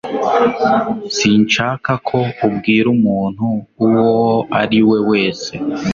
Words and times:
Sinshaka 1.17 1.91
ko 2.07 2.19
ubwira 2.47 2.87
umuntu 2.95 3.45
uwo 3.85 4.19
ari 4.61 4.79
we 4.89 4.97
wese 5.09 5.51